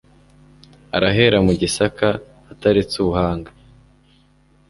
[0.95, 2.07] arahera mu gisaka
[2.51, 3.51] ataretse u buhanga